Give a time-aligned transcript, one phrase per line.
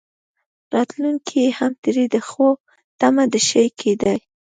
[0.73, 2.47] راتلونکي کې هم ترې د ښو
[2.99, 4.17] تمه نه شي کېدای.